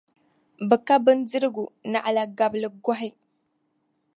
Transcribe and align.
Bɛ 0.67 0.75
ka 0.87 0.95
bindirgu 1.05 1.63
naɣila 1.91 2.23
gabligɔhi. 2.37 3.09